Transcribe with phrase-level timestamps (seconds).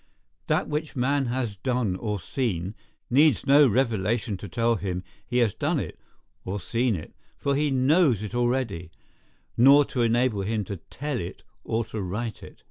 [0.47, 2.73] That which man has done or seen,
[3.11, 5.99] needs no revelation to tell him he has done it,
[6.43, 12.01] or seen it—for he knows it already—nor to enable him to tell it or to
[12.01, 12.57] write it.